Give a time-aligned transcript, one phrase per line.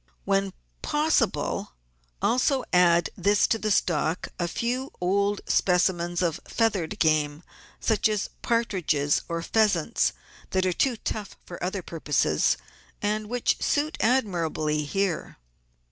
[0.25, 0.51] When
[0.81, 1.73] possible
[2.23, 7.43] also add to this stock a few old specimens of feathered game,
[7.79, 10.13] such as partridges or pheasants
[10.49, 12.57] that are too tough for other purposes
[12.99, 15.37] and which suit admirably here.